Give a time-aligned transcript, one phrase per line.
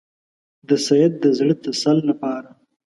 [0.67, 2.49] د سید د زړه تسل لپاره.